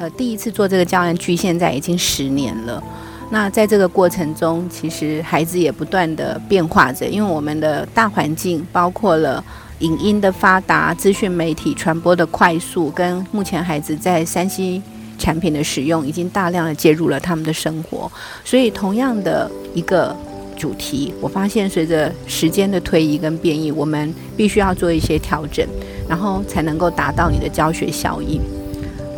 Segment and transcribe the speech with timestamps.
[0.00, 2.82] 呃，第一次做这个教案，距现在已经十年了。
[3.28, 9.44] 那在这个过程中，其实孩子也不断的变化着，因为我们的大环境包括了
[9.80, 14.80] 影音的发达、资讯媒体传播的快速，跟目前孩子在山西
[15.18, 18.10] 产品的使用，已经大量的介入了他们的生活。
[18.42, 20.16] 所以，同样的一个
[20.56, 25.62] 主题，我发现随着时间的推移跟变异，我们必须要做一些调整，
[26.08, 28.40] 然后才能够达到你的教学效益。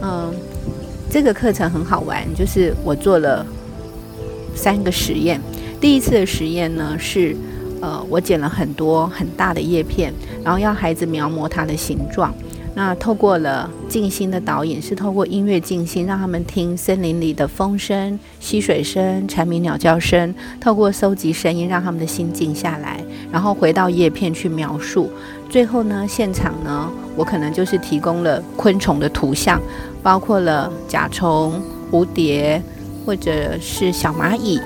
[0.04, 0.34] 嗯，
[1.12, 3.44] 这个课程很好玩，就是我做了。
[4.54, 5.40] 三个实验，
[5.80, 7.34] 第一次的实验呢是，
[7.80, 10.12] 呃，我剪了很多很大的叶片，
[10.44, 12.32] 然后要孩子描摹它的形状。
[12.74, 25.10] 那透过了静心的导引，是透过音乐静心，让他们听森林里的风声、溪水声、蝉鸣鸟叫声，透过收集声音，让他们的心静下来，然后回到叶片去描述。
[25.48, 29.60] 最后呢，现场呢，我可能就是提供了昆虫的图像，
[30.02, 32.62] 包括了甲虫、蝴蝶。
[33.04, 34.60] 或者是小蚂蚁，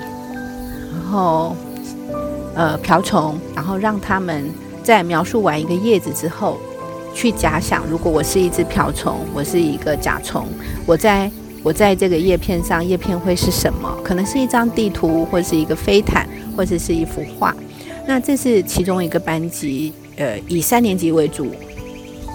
[0.93, 1.55] 然后
[2.53, 4.47] 呃瓢虫，然后让他们
[4.83, 6.59] 在描述完一个叶子之后，
[7.15, 10.45] 去假想，如果我是一只瓢虫，我是一个甲虫，
[10.85, 11.31] 我在
[11.63, 13.91] 我在这个叶片上，叶片会是什么？
[14.03, 17.55] 可能是一张地图，或是一个飞毯，或者是一幅画。
[18.05, 21.47] 那这是其中一个班级，呃，以三年级为主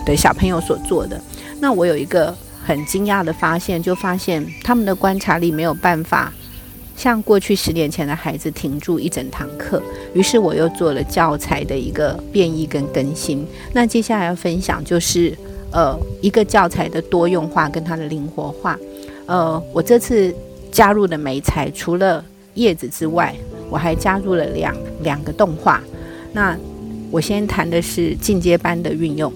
[0.05, 1.21] 的小朋友所做的。
[1.61, 2.35] 那我有一个。
[2.65, 6.33] 很惊讶的发现，就发现他们的观察力没有办法
[6.97, 9.83] 像过去十年前的孩子停住一整堂课。
[10.15, 13.45] 于是我又做了教材的一个变异跟更新。
[13.73, 15.37] 那接下来要分享就是
[15.73, 18.79] 呃一个教材的多用化跟它的灵活化。
[19.27, 20.33] 呃，我这次
[20.71, 23.35] 加入的美材除了叶子之外，
[23.69, 24.73] 我还加入了两
[25.03, 25.83] 两个动画。
[26.33, 26.57] 那
[27.11, 29.33] 我先谈的是进阶班的运用。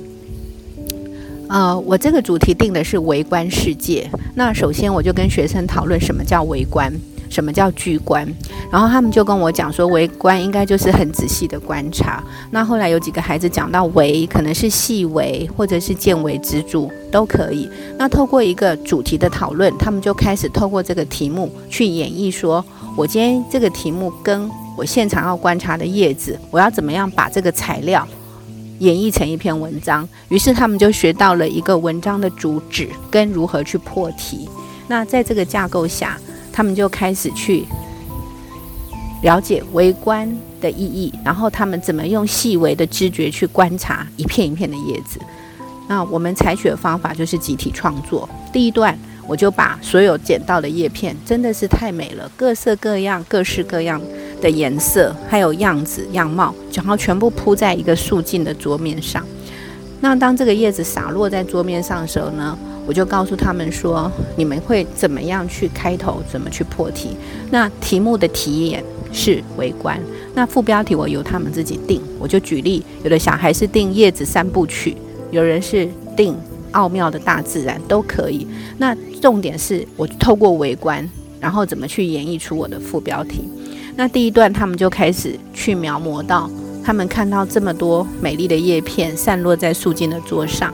[1.49, 4.09] 呃，我这个主题定的是围观世界。
[4.35, 6.93] 那首先我就跟学生讨论什么叫围观，
[7.31, 8.27] 什么叫聚观。
[8.71, 12.23] 然后他们就跟我讲说，围观应该就是很仔细的观察。
[12.51, 17.69] 那后来有几个孩子讲到围，可能是细微或者是见微知著都可以。
[17.97, 22.65] 那透过一个主题的讨论，他们就开始透过这个题目去演绎，说
[22.97, 28.07] 我今天这个题目跟我现场要观察的叶子，我要怎么样把这个材料。
[28.79, 34.49] 演绎成一篇文章，于是他们就学到了一个文章的主旨跟如何去破题。
[34.89, 36.19] 那在这个架构下，
[36.53, 37.65] 他们就开始去
[39.23, 45.19] 了解微观的意义，然后他们怎么用细微的知觉去观察一片一片的叶子。
[45.89, 48.29] 那我们采取的方法就是集体创作。
[48.53, 54.01] 第一段，我就把所有捡到的叶片，真的是太美了，各色各样，各式各样。
[54.47, 59.27] 的颜色还有样子样貌，然后全部铺在一个素净的桌面上。
[60.01, 62.57] 那当这个叶子洒落在桌面上的时候呢，
[62.87, 67.17] 我就告诉他们说：你们会怎么样去开头，怎么去破题？
[67.51, 70.01] 那题目的题眼是围观，
[70.33, 72.01] 那副标题我由他们自己定。
[72.21, 74.97] 我就举例，有的小孩是定叶子三部曲，
[75.33, 76.37] 有人是定
[76.71, 78.47] 奥妙的大自然，都可以。
[78.79, 81.05] 那重点是我透过围观，
[81.41, 83.49] 然后怎么去演绎出我的副标题。
[83.99, 86.51] 那第一段，他们就开始去描摹到，
[86.85, 90.73] 他们看到这么多美丽的叶片散落在素净的桌上，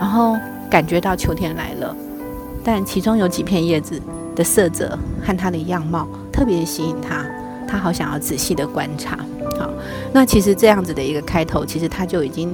[0.00, 0.34] 然后
[0.70, 1.94] 感觉到秋天来了。
[2.64, 4.00] 但其中有几片叶子
[4.34, 7.24] 的色泽和它的样貌特别吸引他，
[7.68, 9.18] 他好想要仔细的观察。
[9.58, 9.70] 好，
[10.12, 12.52] 那其实这样子的一个开头，其实他就已经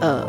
[0.00, 0.24] 呃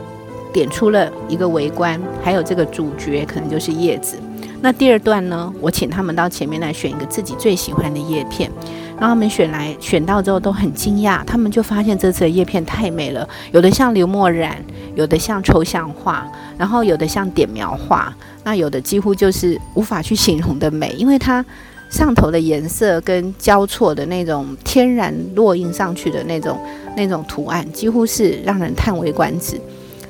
[0.52, 4.18] 点出了一个围观，还有这个主角可能就是叶子。
[4.60, 8.52] 那第二段呢，我请他们到前面来选一个自己最喜欢的叶片。
[9.00, 14.58] 让他们选来选到之后都很惊讶，他们就发现这次的叶片太美了，有的像刘墨染，
[14.96, 16.26] 有的像抽象画，
[16.58, 21.44] 然后有的像点描画，那有的几乎就是无法去形容的美，因为它
[21.90, 26.58] 上头的颜色跟交错的那种天然落印上去的那种
[26.96, 29.60] 那种图案，几乎是让人叹为观止。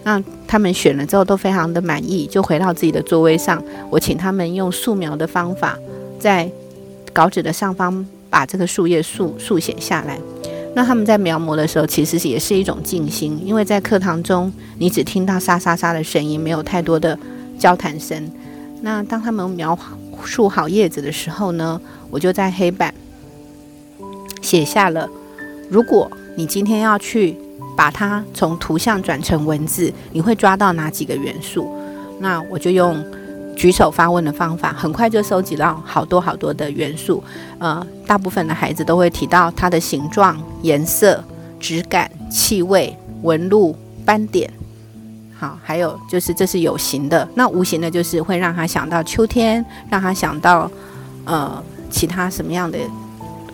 [0.04, 5.78] 那他们选了之后都非常的满意，就回到自己的座位上，我请他们用素描的方法，
[6.20, 6.52] 在
[7.14, 8.06] 稿纸的上方。
[8.34, 10.20] 把这个树叶速速写下来。
[10.74, 17.16] 那他们在描摹的时候，其实也是一种静心，因为在课堂中，你只听到沙沙沙的声音，没有太多的
[17.60, 18.32] 交谈声。
[18.82, 19.78] 那当他们描
[20.26, 22.92] 述好叶子的时候呢，我就在黑板
[24.42, 25.08] 写下了：
[25.70, 27.38] 如果你今天要去
[27.78, 31.72] 把它从图像转成文字，你会抓到哪几个元素？
[32.20, 33.06] 那我就用。
[33.64, 37.24] 举手发问的方法，很快就收集到好多好多的元素。
[37.60, 41.24] 呃，大部分的孩子都会提到它的形状、颜色、
[41.62, 43.74] 质感、气味、纹路、
[44.04, 44.52] 斑点。
[45.40, 50.70] 好，还有就是这是有形的，那无形的就是会让他想到秋天，让他想到
[51.24, 52.78] 呃其他什么样的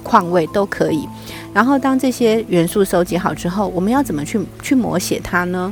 [0.01, 1.07] 况味都可以。
[1.53, 5.71] 然后当这些元素收集好之后，我们要怎么去去摹写它呢？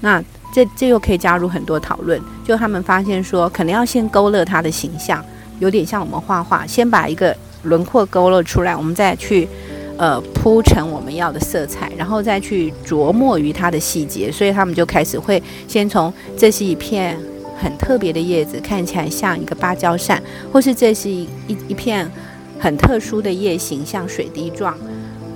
[0.00, 2.20] 那这这又可以加入很多讨论。
[2.46, 5.22] 就他们发现说，可能要先勾勒它的形象，
[5.58, 9.48] 有点像我们画画，先把一个轮廓勾勒出来，我们再去。
[9.96, 17.16] 呃，铺成我们要的色彩，然后再去琢磨于它的细节，所以他们就开始会先从这是一片
[17.56, 20.20] 很特别的叶子，看起来像一个芭蕉扇，
[20.52, 22.10] 或是这是一一一片
[22.58, 24.76] 很特殊的叶形，像水滴状，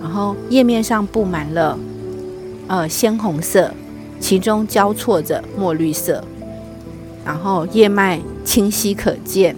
[0.02, 1.78] 然后叶面上布满了
[2.66, 3.72] 呃鲜红色，
[4.20, 6.22] 其中交错着墨绿色，
[7.24, 9.54] 然后叶脉清晰可见，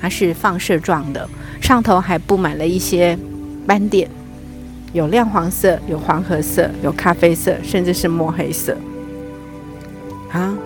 [0.00, 1.28] 它是放射状的，
[1.60, 3.18] 上头还布满了一些
[3.66, 4.08] 斑点。
[4.92, 8.76] 有亮黄色，有黄褐色，有咖啡色，甚至是墨黑色。
[10.30, 10.56] 啊，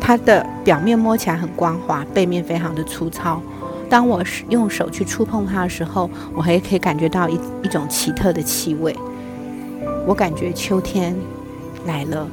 [0.00, 3.42] 它的表面摸起来很光滑，背面非常的粗糙。
[3.90, 8.96] 当我用手去触碰它的时候，我还可以感觉到一一种奇特的气味。
[10.06, 11.14] 我感觉秋天
[11.86, 12.26] 来了，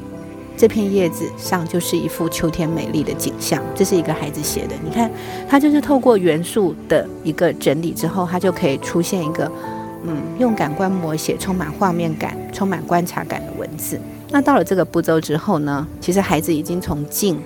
[0.62, 3.60] 这片叶子上就是一幅秋天美丽的景象。
[3.74, 5.10] 这是一个孩子写的，你看，
[5.50, 9.52] 他就是透过元素的一个整理之后，他就可以出现一个。
[10.04, 14.00] 嗯，用感官摹写充满画面感、充满观察感的文字。
[14.30, 15.88] 那到了这个步骤之后呢？
[16.00, 17.42] 其实孩子已经从静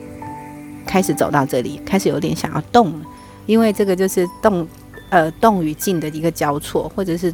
[0.85, 3.05] 开始走到这里，开始有点想要动了。
[3.45, 4.67] 因为这个就是动，
[5.07, 7.33] 呃，动与静的一个交错，或者是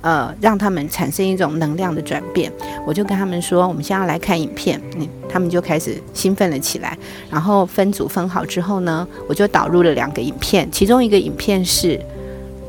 [0.00, 2.52] 呃，让他们产生一种能量的转变。
[2.86, 4.80] 我就跟他们说，我们现在来看影片。
[4.96, 6.96] 嗯，他们就开始兴奋了起来。
[7.30, 12.00] 然后分组分好之后呢，我就导入了两个影片，其中一个影片是。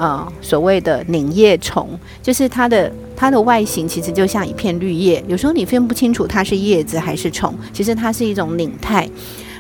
[0.02, 1.90] 呃，所谓的拧叶虫，
[2.24, 9.06] 就是它的它的外形其实就像一片绿叶，有时候你分不清楚它是叶子还是虫，其实它是一种拧态。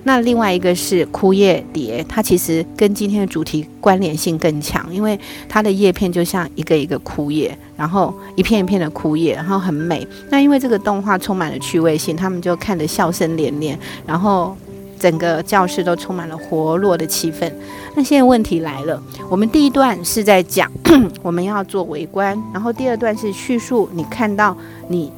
[0.03, 10.07] 那另外一个是枯叶蝶，它其实跟今天的主题关联性更强，因为它的叶片就像一个一个枯叶，然后一片一片的枯叶，然后很美。
[10.29, 14.55] 那因为这个动画充满了趣味性，他们就看得笑声连连，然后。
[15.01, 17.49] 整个教室都充满了活络的气氛。
[17.95, 20.69] 那现在问题来了，我们第一段是在讲
[21.23, 24.53] 我们要做围观，然后第二段是叙述你看到
[24.89, 25.09] 你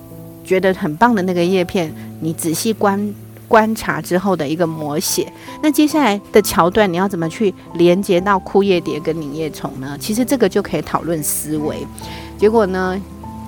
[0.46, 3.12] 觉得很棒的那个叶片，你仔细观
[3.52, 5.32] 观察之后的一个摹写。
[5.62, 9.98] 那接下来的桥段你要怎么去连接到枯叶蝶跟拧叶虫呢？
[10.00, 11.86] 其实这个就可以讨论思维。
[12.38, 12.98] 结果呢，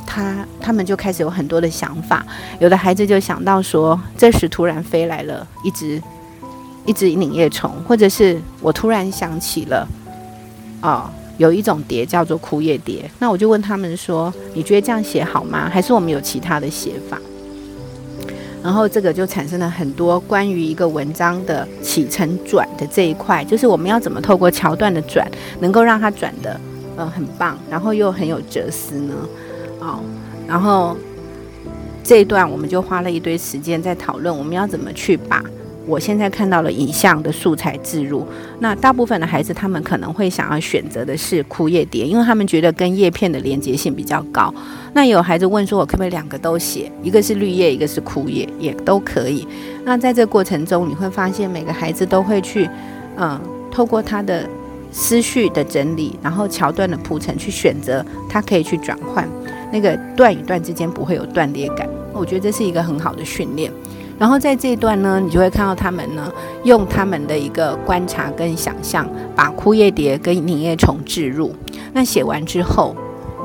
[0.06, 2.26] 他他们就开始有很多的想法，
[2.60, 6.02] 有的孩子就想到说，这时突然飞来了一只。
[6.86, 9.88] 一只拧叶虫，或者是我突然想起了，
[10.82, 13.10] 哦，有一种蝶叫做枯叶蝶。
[13.20, 15.70] 那我就问他们说：“你觉得这样写好吗？
[15.72, 17.18] 还是我们有其他的写法？”
[18.64, 25.30] 然后这个就产生了很多关于一个文章的起承转的这一块，就是我们要怎么透过桥段的转，
[25.60, 26.60] 能够让它转的
[26.96, 29.14] 呃很棒，然后又很有哲思呢？
[29.82, 30.00] 啊，
[30.48, 30.96] 然后
[32.04, 35.44] 这一段我们就花了一堆时间在讨论，我们要怎么去把。
[35.86, 38.26] 我现在看到了影像的素材置入，
[38.60, 44.54] 那大部分的孩子他们可能会想要选择的是枯叶蝶，因为他们觉得跟叶片的连接性比较高。
[44.94, 49.48] 那有孩子问说，我可不可以两个都写，一个是绿叶，一个是枯叶，也都可以。
[49.84, 52.70] 那在这过程中，你会发现每个孩子都会去，
[53.18, 54.48] 嗯，透过他的
[54.92, 59.28] 思绪的整理，然后桥段的铺陈去选择，他可以去转换
[59.72, 61.90] 那个段与段之间不会有断裂感。
[62.14, 63.72] 我觉得这是一个很好的训练。
[64.20, 66.32] 然后在这一段呢，你就会看到他们呢，
[66.64, 71.54] 用他们的一个观察跟想象，把枯叶蝶跟凝叶虫置入。
[71.94, 72.96] 那写完之后，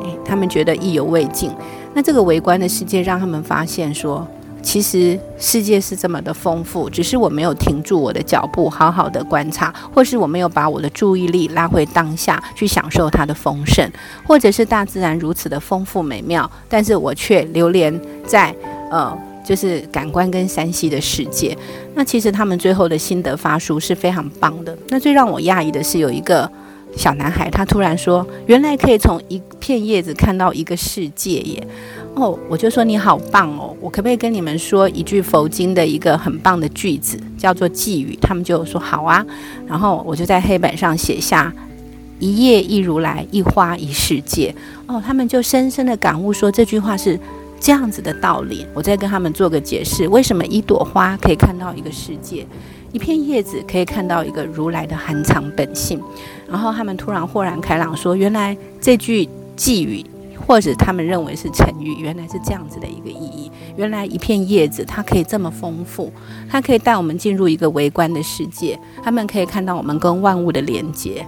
[0.02, 1.50] 诶，他们觉得意犹未尽。
[1.94, 4.26] 那这个围观的世界让他们发现说，
[4.62, 13.90] 其实世界是这么的丰富，只是我没有停住我的脚步，好好的观察，或是我没有把我的注意力拉回当下去享受它的丰盛，
[14.24, 18.54] 或者是大自然如此的丰富美妙，但是我却流连在
[18.90, 19.16] 呃。
[19.48, 21.56] 就是感官跟山西的世界，
[21.94, 24.76] 那其实他们最后的心得发书是非常棒的。
[24.88, 26.46] 那最让我讶异的是，有一个
[26.94, 31.66] 小男孩，他突然说：“原来可以从一片叶子看到一个世界耶！”
[32.14, 33.74] 哦，我就说你好棒哦！
[33.80, 38.18] 我可不可以跟你们说一句佛经的一个很棒的句子，叫做寄语？
[38.20, 39.24] 他们就说好啊。
[39.66, 41.50] 然后我就在黑板上写下
[42.20, 44.54] “一叶一如来，一花一世界”。
[44.86, 47.18] 哦，他们就深深的感悟说这句话是。
[47.60, 52.46] 这样子的道理，我再跟他们做个解释：为什么一朵花可以看到一个世界，
[52.92, 56.00] 一片叶子可以看到一个如来的含藏本性？
[56.48, 60.04] 然后他们突然豁然开朗，说：原来这句寄语
[60.46, 63.50] 或者他们认为是成语，原来是这样子的一个意义。
[63.76, 66.10] 原来一片叶子它可以这么丰富，
[66.48, 71.26] 它可以带我们进入一个微观的世界，他们可以看到我们跟万物的连接。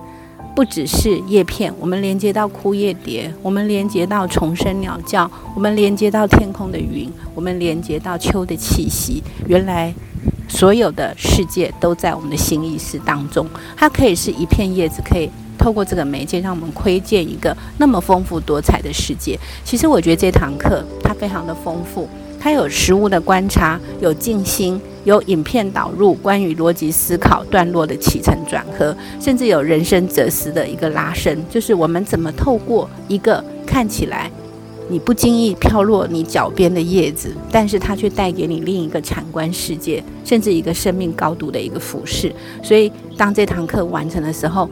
[0.54, 9.22] 不只是叶片，我们连接到枯叶蝶，我们连接到虫声鸟叫，我们连接到天空的云，我们连接到秋的气息。
[9.46, 9.94] 原来，
[10.48, 13.46] 所有的世界都在我们的新意识当中。
[13.76, 19.38] 它可以是一片叶子，可以透过这个媒介，让我们窥见一个那么丰富多彩的世界。
[19.64, 22.08] 其实，我觉得这堂课它非常的丰富。
[22.38, 34.30] 它有实物的观察，有静心，有影片导入关于逻辑思考段落的起承转合，甚至有人生哲思的一个拉伸，就是我们怎么透过一个看起来
[34.88, 42.32] 你不经意飘落你脚边的叶子，但是它却带给你另一个产观世界，甚至一个生命高度的一个俯视。
[42.62, 44.68] 所以当这堂课完成的时候，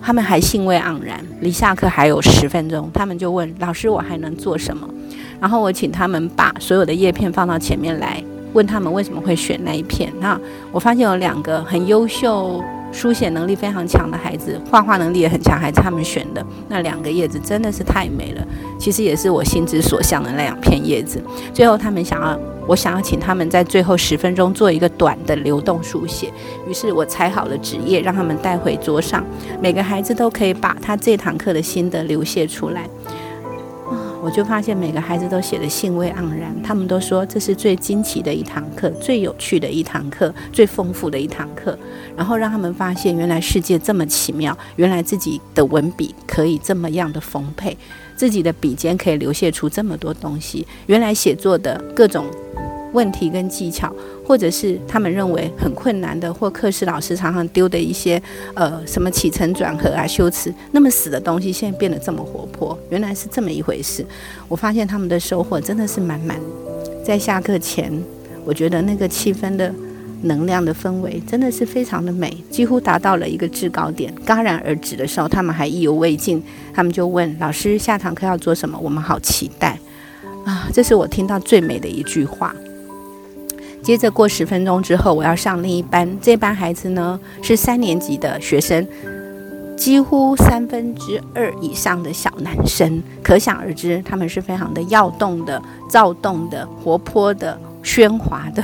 [0.00, 1.22] 他们还兴味盎然。
[1.40, 4.88] 离下课还有十分钟，他们就问老师：“我还能做什么？”
[5.38, 10.12] 然后我请他们把所有的叶片放到前面来，问他们为什么会选那一片。
[10.20, 10.38] 那
[10.72, 12.62] 我发现有两个很优秀、
[12.92, 18.46] 书写能力非常强的孩子，画画能力也很强，孩子他们选的那两个叶子真的是太美了。
[18.78, 21.22] 其实也是我心之所向的那两片叶子。
[21.52, 26.32] 最后他们想要，我想要请他们在最后十分钟做一个短的流动书写。
[26.68, 29.24] 于是我裁好了纸页，让他们带回桌上，
[29.60, 32.88] 每个孩子都可以把他这堂课的心得流泻出来。
[34.22, 41.78] 我就发现每个孩子都写的兴味盎然，他们都说这是最惊奇的一堂课，最有趣的一堂课，最丰富的一堂课。
[42.16, 47.76] 然后让他们发现，原来世界这么奇妙，原来自己的文笔可以这么样的丰沛，
[48.16, 52.26] 自己的笔尖可以流泻出这么多东西，原来写作的各种。
[52.94, 53.94] 问题跟技巧，
[54.28, 64.04] 或者是他们认为很困难的，或课室老师常常丢的一些，呃，什么起承转合啊、修辞那么死的东西，现在变得这么活泼，原来是这么一回事。
[64.46, 66.38] 我发现他们的收获真的是满满。
[67.02, 67.90] 在下课前，
[68.44, 69.74] 我觉得那个气氛的
[70.20, 74.14] 能量的氛围真的是非常的美，几乎达到了一个制高点。
[74.26, 76.42] 戛然而止的时候，他们还意犹未尽，
[76.74, 78.78] 他们就问老师下堂课要做什么？
[78.78, 79.78] 我们好期待
[80.44, 80.68] 啊！
[80.70, 82.54] 这是我听到最美的一句话。
[83.82, 86.18] 接着过十分钟之后，我要上另一班。
[86.20, 88.86] 这班孩子呢是三年级的学生，
[89.76, 98.62] 几乎三分之二以上的小男生，可想而知，他们是非常的要动的、躁动的、活泼的、喧哗的。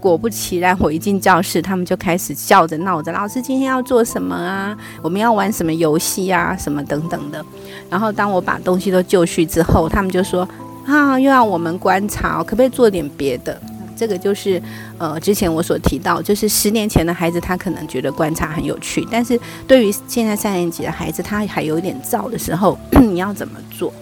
[0.00, 4.76] 果不其然，我一进教室，他们就开始笑着闹着：“老师今天要做什么啊？
[5.02, 6.54] 我们要玩什么游戏呀？
[6.58, 7.42] 什么等等的。”
[7.88, 10.46] 然后当我把东西都就绪之后，他们就说
[10.86, 13.58] ：“啊，又要我们观察，可不可以做点别的？”
[13.96, 14.60] 这个就是，
[14.98, 23.92] 呃，之前我所提到，就是十年前的孩子，他可能觉得观察很有趣，但是对于现在三年级的孩子，他还有点燥的时候， 你要怎么做？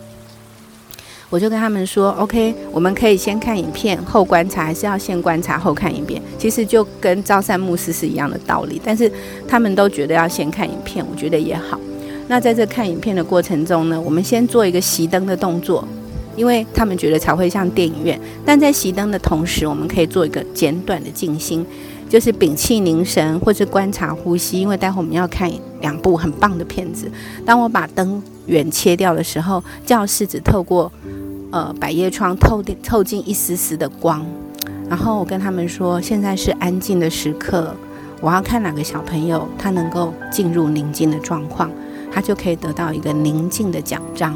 [1.30, 6.20] 我就跟他们说，OK，我们可以先看影片后观察，还是要先观察后看一遍？
[6.38, 9.10] 其实就跟朝三暮四是一样的道理，但是
[9.48, 11.80] 他们都觉得要先看影片，我觉得也好。
[12.28, 15.88] 那在这看影片的过程中呢，我们先做一个熄灯的动作。
[16.36, 21.64] 因为他们觉得才会像电影院，但在熄灯的同时，我们可以做一个简短的静心，
[22.08, 24.60] 就是屏气凝神，或是观察呼吸。
[24.60, 27.10] 因为待会我们要看两部很棒的片子。
[27.44, 30.90] 当我把灯源切掉的时候，教室只透过
[31.50, 34.24] 呃百叶窗透透进一丝丝的光。
[34.88, 37.74] 然后我跟他们说，现在是安静的时刻，
[38.20, 41.70] 我要看哪个小朋友他能够进入宁静的状况，
[42.12, 44.34] 他就可以得到一个宁静的奖章。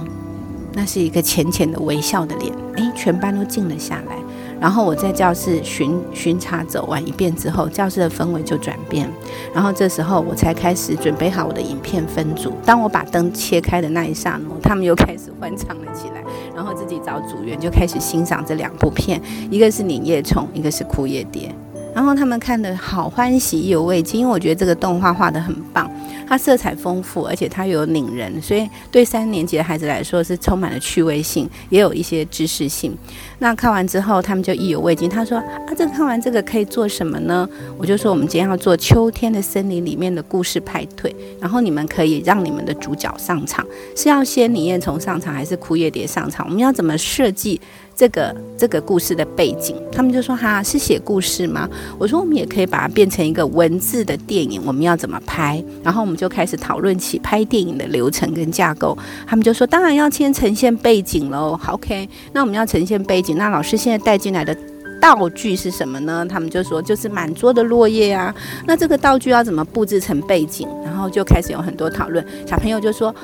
[0.77, 4.15] 那是一个浅浅的微笑的脸，诶，全班都静了下来。
[4.61, 9.11] 然后我在教室巡巡查走完一遍之后，教室的氛围就转变。
[9.55, 12.53] 然后这时候我才开始准备好我的影片分组。
[12.65, 16.23] 当我把灯切开的那一刹那，他们又开始欢唱了起来。
[16.55, 21.49] 然后自己找组员就开始欣赏这两部片，一个是《拧叶虫》，一个是《枯叶蝶》。
[21.97, 25.91] 然后他们看得好欢喜，意犹未尽，因为我觉得这个动画画得很棒。
[26.29, 32.95] 它色彩丰富，而且它有拧人，所以对三年级的孩子来说是充满了趣味性，也有一些知识性。
[33.39, 35.09] 那看完之后，他们就意犹未尽。
[35.09, 37.49] 他说：“啊，这看完这个可以做什么呢？”
[37.79, 43.65] 我就说：“我们今天要做秋天的森林里面的故事派对，然后你们可以让你们的主角上场，
[43.97, 46.45] 是要先李彦从上场，还是枯叶蝶上场？
[46.47, 47.59] 我们要怎么设计？”
[47.97, 51.67] 这个这个故事的背景，他们就说哈是写故事吗？
[51.99, 55.65] 我说我们也可以把它变成一个文字的电影，我们要怎么拍？
[55.83, 58.97] 然后我们就开始讨论起拍电影的流程跟架构。
[59.27, 61.59] 他们就说当然要先呈现背景喽。
[61.69, 64.55] OK，那我们要呈现背景，那老师现在带进来的
[65.01, 66.27] 道具是什么呢？
[66.29, 68.35] 他们就说就是满桌的落叶啊。
[68.67, 70.69] 那这个道具要怎么布置成背景？
[70.85, 72.23] 然后就开始有很多讨论。
[72.47, 73.15] 小朋友就说。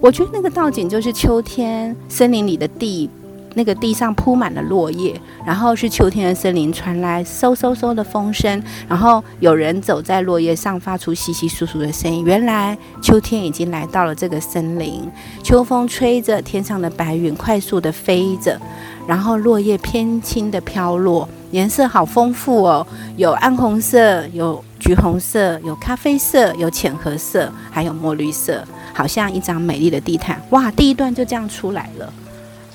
[0.00, 3.08] 我觉得那个道景就是秋天森林里的地。
[3.54, 12.24] 那个地上铺满了落叶，然后是秋天的森林传来嗖嗖嗖的风声，然后有人走在落叶上，发出稀稀疏疏的声音。
[12.24, 15.08] 原来秋天已经来到了这个森林，
[15.42, 18.60] 秋风吹着天上的白云快速的飞着，
[19.06, 30.40] 然后落叶偏轻的飘落，颜色好丰富哦，有暗红色，有橘红色，有咖啡色，有浅褐色，还有墨绿色，好像一张美丽的地毯。
[30.50, 32.12] 哇，第一段就这样出来了。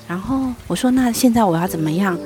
[0.08, 2.18] 然后我说：“那现在我要怎么样？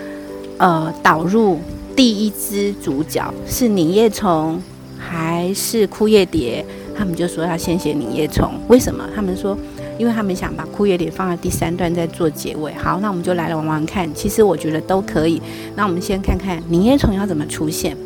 [0.59, 1.59] 呃，导入
[1.97, 4.63] 第一只主角是拧叶虫
[4.97, 6.65] 还是枯叶蝶？
[6.97, 8.53] 他们就说要先写拧叶虫。
[8.69, 9.05] 为什么？
[9.13, 9.59] 他们说，
[9.99, 12.73] 因为他们想把枯叶蝶放在第三段再做结尾。
[12.75, 14.09] 好，那我们就来玩玩看。
[14.15, 15.43] 其实我觉得都可以。
[15.75, 17.97] 那我们先看看拧叶虫要怎么出现。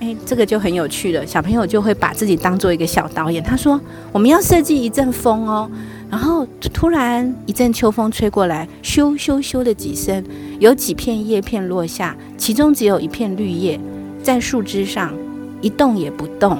[0.00, 1.24] 诶，这个就很有趣了。
[1.24, 3.40] 小朋友就会把自己当做一个小导演。
[3.40, 3.80] 他说：
[4.10, 5.70] 我们要设计一阵风哦。”
[6.14, 10.24] 然后突然一阵秋风吹过来，咻咻咻的几声，
[10.60, 13.80] 有几片叶片落下，其中只有一片绿叶
[14.22, 15.12] 在树枝上
[15.60, 16.56] 一动也不动。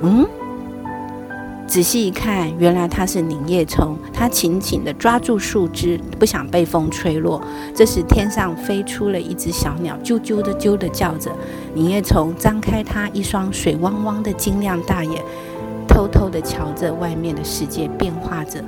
[0.00, 0.26] 嗯，
[1.66, 7.42] 仔细一看，原来它是凝叶虫，它紧紧地抓住树枝，不想被风吹落。
[7.74, 11.30] 这时天上飞出了一只小鸟，啾啾的啾的叫着。
[11.74, 15.22] 凝叶虫张开它一双水汪汪的晶亮大眼。
[15.88, 18.62] 偷偷地瞧着外面的世界变化着，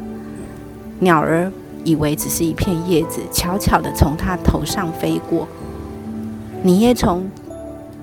[0.98, 1.52] 鸟儿
[1.84, 5.46] 以为只是一片叶子，悄悄地从它头上飞过。
[6.62, 7.30] 你也从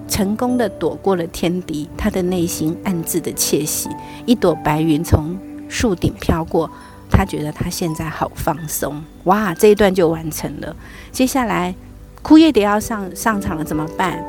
[0.08, 3.90] 成功的躲过了天敌，他的内心暗自的窃喜。
[4.26, 6.70] 一朵白云从树顶飘过，
[7.12, 9.04] 他觉得他现在好放松。
[9.26, 10.76] 哇，这一段就完成了。
[11.12, 11.76] 接下来，
[12.22, 14.24] 枯叶蝶要上上场了，怎么办？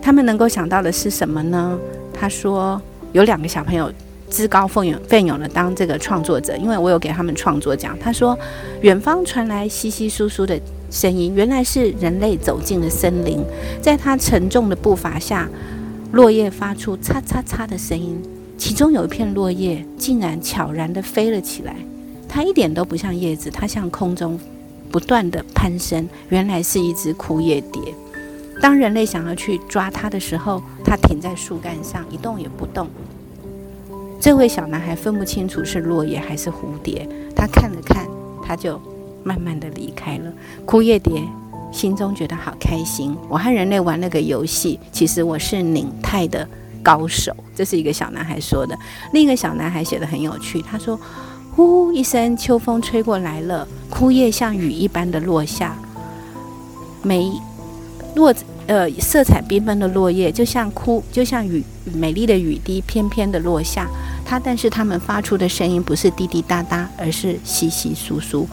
[0.00, 1.78] 他们能够想到的是什么呢？
[2.12, 2.80] 他说
[3.12, 3.92] 有两个小朋友。
[4.34, 7.96] 自告奋勇奋勇的当这个创作者，因为我有给他们创作奖。
[8.00, 8.36] 他说，
[8.80, 13.44] 远方传来稀稀疏疏的声音，原来是人类走进了森林。
[13.80, 15.48] 在他沉重的步伐下，
[16.10, 18.20] 落叶发出嚓嚓嚓的声音，
[18.58, 21.76] 其中有一片落叶竟然悄然的飞了起来。
[22.28, 24.36] 它一点都不像叶子，它向空中
[24.90, 26.08] 不断的攀升。
[26.30, 27.80] 原来是一只枯叶蝶。
[28.60, 32.88] 当人类想要去抓它的时候，它停在树干上一动也不动。
[34.24, 37.06] 这位小男孩分不清楚是落叶还是蝴蝶，
[37.36, 38.08] 他看了看，
[38.42, 38.80] 他就
[39.22, 40.32] 慢慢的离开了。
[40.64, 41.22] 枯叶蝶
[41.70, 46.48] 心中觉得好开心，我和人类玩了个游戏，其实我是拧泰的
[46.82, 47.36] 高手。
[47.54, 48.74] 这是一个小男孩说的。
[49.12, 50.98] 另一个小男孩写的很有趣，他说
[51.54, 55.76] ：“呼一声，秋风吹过来了，枯叶像雨一般的落下，
[57.02, 57.30] 每
[58.14, 58.32] 落。”
[58.66, 63.86] 呃，色彩缤纷的落叶就像哭，就像雨，美丽的雨滴翩翩的落下。
[64.24, 68.48] 它，但是它们发出的声音不是滴滴答答，而是稀稀疏疏。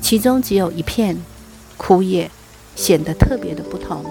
[0.00, 1.16] 其中只有一片
[1.76, 2.30] 枯叶
[2.76, 4.04] 显得特别的不同。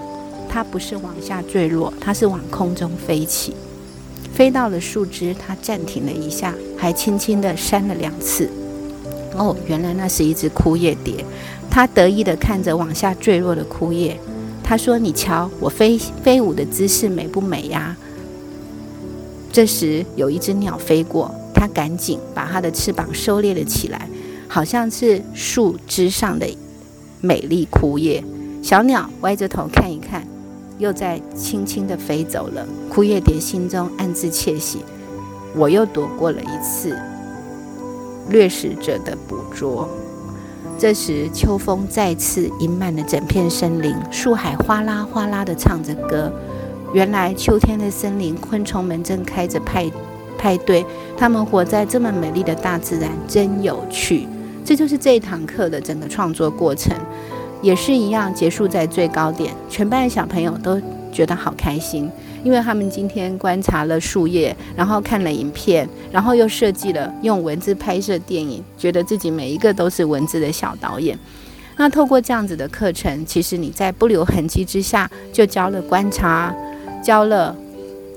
[0.48, 3.54] 它不是往下坠落，它是往空中飞起，
[4.34, 8.50] 飞到了树枝，它暂停了一下，还轻轻地扇了两次。
[9.34, 11.24] 哦，原来那是一只枯叶蝶。
[11.70, 14.18] 它得意地看着往下坠落的枯叶。
[14.68, 17.96] 他说：“你瞧，我飞飞舞的姿势美不美呀？”
[19.52, 24.08] 这时有一只鸟飞过，它赶紧把它的翅膀收敛了起来，
[24.48, 26.46] 好像是树枝上的
[27.20, 28.22] 美丽枯叶。
[28.60, 30.26] 小鸟歪着头看一看，
[30.78, 32.66] 又在轻轻地飞走了。
[32.90, 34.80] 枯叶蝶心中暗自窃喜
[35.54, 36.98] ：“我又躲过了一次
[38.28, 39.88] 掠食者的捕捉。”
[40.78, 46.30] 这时，秋风再次盈满了整片森林，树海哗啦哗啦地唱着歌。
[46.92, 49.90] 原来，秋天的森林，昆虫们正开着派
[50.36, 50.84] 派对。
[51.16, 54.28] 它们活在这么美丽的大自然，真有趣。
[54.66, 56.94] 这就是这一堂课的整个创作过程，
[57.62, 59.54] 也是一样，结束在最高点。
[59.70, 60.78] 全班的小朋友都
[61.10, 62.10] 觉得好开心。
[62.46, 71.18] 因为他们今天观察了树叶，然后看了影片，然后又设计了用文字拍摄电影，觉得自己每一个都是文字的小导演。
[71.76, 76.54] 那透过这样子的课程，其实你在不留痕迹之下，就教了观察，
[77.02, 77.52] 教了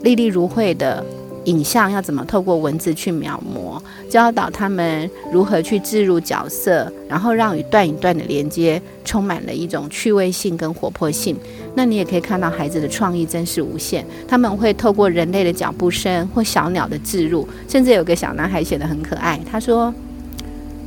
[0.04, 1.04] 历历如绘的。
[1.46, 11.36] 影像要怎么透过文字去描摹，教导他们如何去置入角色，然后让与段一段的连接充满了一种趣味性跟活泼性。
[11.76, 19.94] 那你也可以看到孩子的创意真是无限，他们会透过人类的脚步声或小鸟的置入，甚至有个小男孩写得很可爱，他说。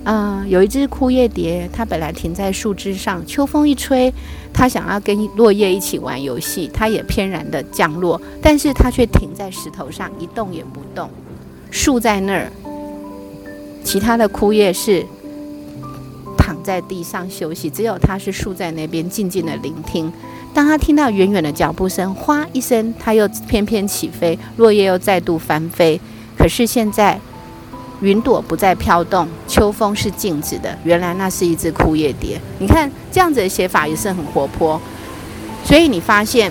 [0.04, 4.12] 嗯，有一只枯叶蝶，它本来停在树枝上，秋风一吹，
[4.52, 11.08] 它想要跟落叶一起玩游戏，它也翩然的降落，但是它却停在石头上，一动也不动。
[11.70, 12.50] 树在那儿，
[13.84, 15.06] 其他的枯叶是
[16.36, 20.12] 躺在地上休息，只有它是竖在那边静静的聆听。
[20.52, 25.98] 当他听到远远的脚步声，哗一声，它又翩翩起飞，落叶又再度翻飞。
[26.36, 27.18] 可是现在
[28.02, 30.76] 云朵不再飘动，秋风是静止的。
[30.82, 32.38] 原来那是一只枯叶蝶。
[32.58, 34.78] 你看这样子的写法也是很活泼。
[35.64, 36.50] 所以你发现，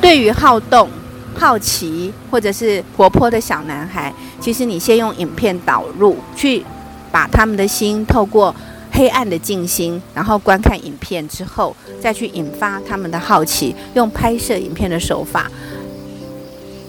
[0.00, 0.88] 对于好动、
[1.36, 6.64] 好奇或者是活泼的小男孩，其实你先用影片导入，去
[7.10, 8.54] 把他们的心透过
[8.92, 15.50] 黑暗的静心，然后观看影片之后，再去引发他们的好奇，用拍摄影片的手法。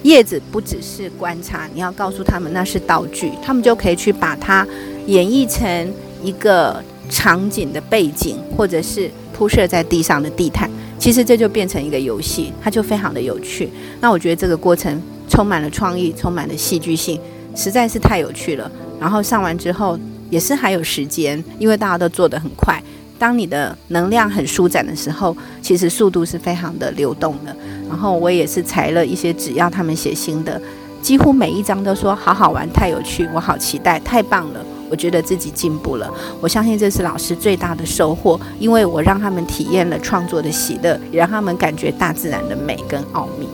[0.03, 4.65] 叶子不只是观察，你要告诉他们那是道具，他们就可以去把它
[5.07, 9.09] 演绎成一个场景的背景，或者是。
[9.35, 13.67] 铺设在地上的地毯，其实这就变成一个游戏，它就非常的有趣。
[13.99, 17.19] 那我觉得这个过程充满了创意，充满了戏剧性，
[17.55, 18.71] 实在是太有趣了。
[18.99, 22.81] 然后上完之后也是还有时间，因为大家都做得很快。
[23.17, 27.55] 当你的能量很舒展的时候，其实速度是非常的流动的。
[27.87, 30.61] 然后我也是裁了一些纸，要他们写新的，
[31.01, 34.59] 几乎每一张都说好好玩，太有趣，我好期待，太棒了。
[34.89, 36.07] 我觉得自己进步了，
[36.39, 43.47] 我相信这是老师最大的收获，因为我让他们体验了创作的喜乐，也让他们感觉大自然的美跟奥秘。